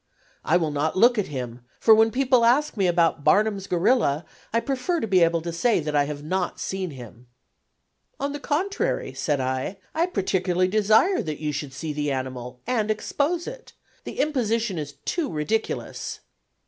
I 0.43 0.57
will 0.57 0.71
not 0.71 0.97
look 0.97 1.19
at 1.19 1.27
him, 1.27 1.61
for 1.79 1.93
when 1.93 2.09
people 2.09 2.43
ask 2.43 2.75
me 2.75 2.87
about 2.87 3.23
'Barnum's 3.23 3.67
gorilla,' 3.67 4.25
I 4.51 4.59
prefer 4.59 4.99
to 4.99 5.05
be 5.05 5.21
able 5.21 5.43
to 5.43 5.53
say 5.53 5.79
that 5.79 5.95
I 5.95 6.05
have 6.05 6.23
not 6.23 6.59
seen 6.59 6.89
him." 6.89 7.27
"On 8.19 8.33
the 8.33 8.39
contrary," 8.39 9.13
said 9.13 9.39
I, 9.39 9.77
"I 9.93 10.07
particularly 10.07 10.69
desire 10.69 11.21
that 11.21 11.37
you 11.39 11.51
should 11.51 11.71
see 11.71 11.93
the 11.93 12.11
animal, 12.11 12.59
and 12.65 12.89
expose 12.89 13.45
it. 13.45 13.73
The 14.03 14.19
imposition 14.21 14.79
is 14.79 14.93
too 15.05 15.29
ridiculous." 15.31 16.21